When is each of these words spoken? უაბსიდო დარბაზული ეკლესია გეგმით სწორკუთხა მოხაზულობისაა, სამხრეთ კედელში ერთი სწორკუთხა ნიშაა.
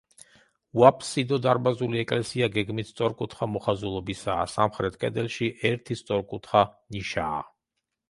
უაბსიდო 0.83 1.37
დარბაზული 1.45 1.99
ეკლესია 2.05 2.49
გეგმით 2.57 2.91
სწორკუთხა 2.93 3.51
მოხაზულობისაა, 3.59 4.51
სამხრეთ 4.57 5.01
კედელში 5.07 5.55
ერთი 5.75 6.03
სწორკუთხა 6.05 6.69
ნიშაა. 6.95 7.43